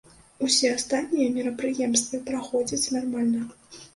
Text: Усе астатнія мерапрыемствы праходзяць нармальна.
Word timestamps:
Усе 0.45 0.69
астатнія 0.77 1.27
мерапрыемствы 1.35 2.21
праходзяць 2.31 2.91
нармальна. 2.99 3.41